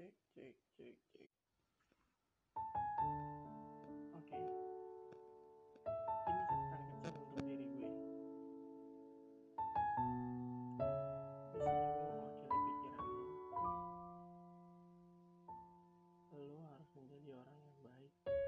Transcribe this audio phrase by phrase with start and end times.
[0.00, 1.28] cek cek cek cek.
[4.16, 4.40] Oke.
[6.24, 7.90] Ini catatan kecil untuk diri gue.
[11.52, 13.28] Di sini gue mewakili pikiran lo.
[16.32, 18.39] Lo harus menjadi orang yang baik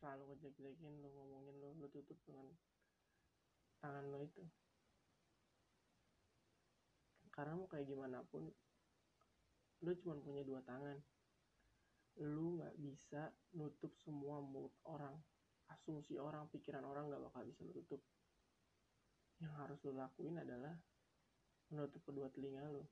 [0.00, 2.48] selalu ngejelek-jelekin lo ngomongin lo lo tutup dengan
[3.84, 4.40] tangan lo itu.
[7.28, 8.48] Karena mau kayak gimana pun
[9.84, 10.96] lo cuma punya dua tangan.
[12.24, 15.14] Lu nggak bisa nutup semua mulut orang.
[15.68, 17.84] Asumsi orang pikiran orang nggak bakal bisa lu
[19.40, 20.76] yang harus lo lakuin adalah
[21.72, 22.84] menutup kedua telinga lo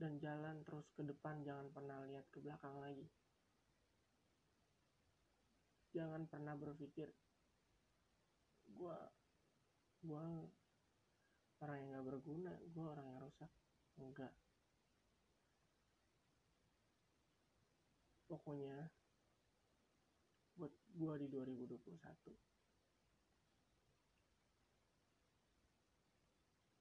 [0.00, 3.04] dan jalan terus ke depan jangan pernah lihat ke belakang lagi
[5.94, 7.06] jangan pernah berpikir
[8.74, 8.98] gua
[10.02, 10.26] gua
[11.62, 13.50] orang yang gak berguna gua orang yang rusak.
[13.94, 14.34] Enggak.
[18.26, 18.90] Pokoknya
[20.58, 22.34] buat gua di 2021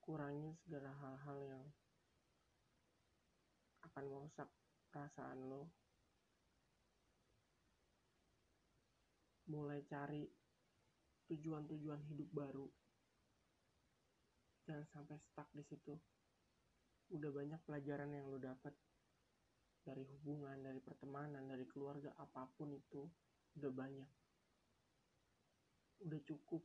[0.03, 1.63] kurangin segala hal-hal yang
[3.87, 4.49] akan merusak
[4.91, 5.82] perasaan lo
[9.53, 10.25] mulai cari
[11.29, 12.65] tujuan-tujuan hidup baru.
[14.65, 15.93] Jangan sampai stuck di situ.
[17.13, 18.73] Udah banyak pelajaran yang lo dapat
[19.85, 23.05] dari hubungan dari pertemanan dari keluarga apa pun itu
[23.61, 24.09] udah banyak.
[26.01, 26.63] Udah cukup.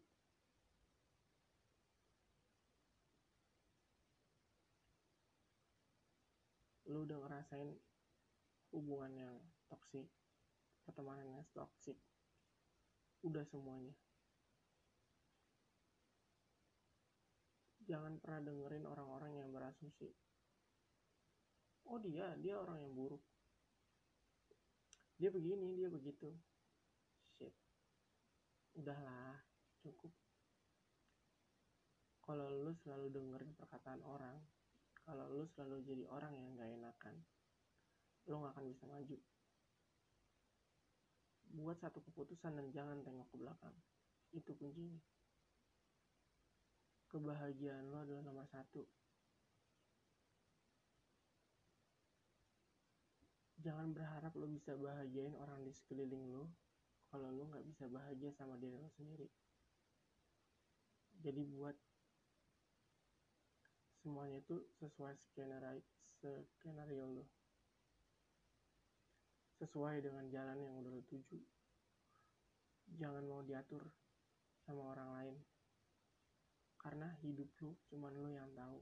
[6.88, 7.68] Lo udah ngerasain
[8.72, 9.34] hubungan yang
[9.68, 10.08] toksik
[10.88, 12.00] pertemanan yang toksik
[13.22, 13.94] udah semuanya.
[17.88, 20.12] Jangan pernah dengerin orang-orang yang berasumsi
[21.88, 23.24] oh dia dia orang yang buruk.
[25.16, 26.30] Dia begini dia begitu.
[27.40, 27.56] Shit.
[28.76, 29.40] Udahlah
[29.80, 30.12] cukup.
[32.22, 34.36] Kalau lu selalu dengerin perkataan orang
[35.08, 37.16] kalau lu selalu jadi orang yang gak enakan
[38.28, 39.16] lu gak akan bisa maju
[41.58, 43.74] buat satu keputusan dan jangan tengok ke belakang.
[44.30, 44.98] Itu kuncinya.
[47.08, 48.84] Kebahagiaan lo adalah nomor satu.
[53.58, 56.46] Jangan berharap lo bisa bahagiain orang di sekeliling lo
[57.10, 59.26] kalau lo nggak bisa bahagia sama diri lo sendiri.
[61.18, 61.74] Jadi buat
[63.98, 65.82] semuanya itu sesuai skenario
[66.54, 67.37] skenario lo
[69.58, 71.38] sesuai dengan jalan yang udah lo tuju.
[72.94, 73.82] Jangan mau diatur
[74.62, 75.36] sama orang lain.
[76.78, 78.78] Karena hidup lo cuman lo yang tahu.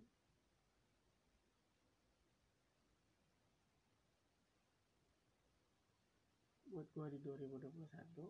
[6.76, 8.28] Buat gua di 2021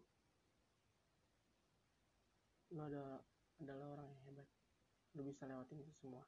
[2.74, 3.18] lo ada,
[3.58, 4.48] adalah orang yang hebat.
[5.18, 6.22] Lo bisa lewatin itu semua.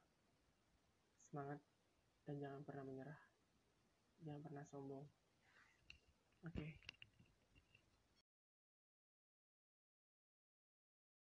[1.31, 1.63] Semangat
[2.27, 3.19] dan jangan pernah menyerah.
[4.19, 5.07] Jangan pernah sombong
[6.47, 6.75] okay.